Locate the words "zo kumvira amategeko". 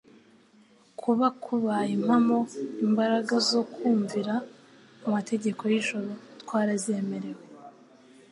3.49-5.61